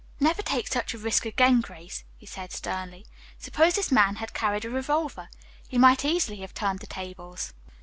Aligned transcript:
"Never 0.19 0.41
take 0.41 0.67
such 0.67 0.95
a 0.95 0.97
risk 0.97 1.27
again, 1.27 1.61
Grace," 1.61 2.03
he 2.17 2.25
said 2.25 2.51
sternly. 2.51 3.05
"Suppose 3.37 3.75
this 3.75 3.91
man 3.91 4.15
had 4.15 4.33
carried 4.33 4.65
a 4.65 4.69
revolver. 4.71 5.29
He 5.67 5.77
might 5.77 6.03
easily 6.03 6.37
have 6.39 6.55
turned 6.55 6.79
the 6.79 6.87
tables." 6.87 7.53